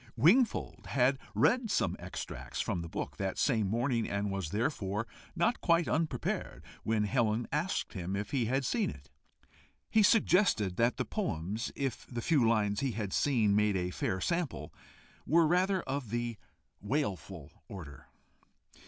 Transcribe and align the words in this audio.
Wingfold 0.15 0.87
had 0.87 1.19
read 1.35 1.69
some 1.69 1.95
extracts 1.99 2.59
from 2.59 2.81
the 2.81 2.89
book 2.89 3.17
that 3.17 3.37
same 3.37 3.67
morning, 3.67 4.09
and 4.09 4.31
was 4.31 4.49
therefore 4.49 5.05
not 5.35 5.61
quite 5.61 5.87
unprepared 5.87 6.63
when 6.81 7.03
Helen 7.03 7.47
asked 7.51 7.93
him 7.93 8.15
if 8.15 8.31
he 8.31 8.45
had 8.45 8.65
seen 8.65 8.89
it. 8.89 9.11
He 9.91 10.01
suggested 10.01 10.75
that 10.77 10.97
the 10.97 11.05
poems, 11.05 11.71
if 11.75 12.07
the 12.07 12.23
few 12.23 12.43
lines 12.49 12.79
he 12.79 12.93
had 12.93 13.13
seen 13.13 13.55
made 13.55 13.77
a 13.77 13.91
fair 13.91 14.19
sample, 14.19 14.73
were 15.27 15.45
rather 15.45 15.83
of 15.83 16.09
the 16.09 16.35
wailful 16.81 17.51
order. 17.67 18.07